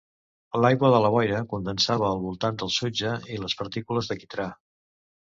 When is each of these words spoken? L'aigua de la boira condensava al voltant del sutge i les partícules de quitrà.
L'aigua 0.61 0.87
de 0.93 1.01
la 1.01 1.09
boira 1.15 1.41
condensava 1.51 2.07
al 2.07 2.21
voltant 2.23 2.57
del 2.61 2.71
sutge 2.77 3.11
i 3.35 3.37
les 3.43 3.55
partícules 3.59 4.09
de 4.13 4.17
quitrà. 4.23 4.49